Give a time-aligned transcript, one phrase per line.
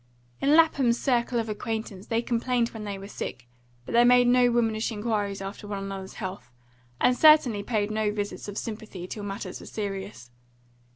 [0.41, 3.47] In Lapham's circle of acquaintance they complained when they were sick,
[3.85, 6.49] but they made no womanish inquiries after one another's health,
[6.99, 10.31] and certainly paid no visits of sympathy till matters were serious.